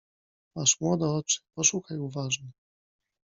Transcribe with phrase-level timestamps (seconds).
[0.55, 2.51] Masz młode oczy, poszukaj uważnie.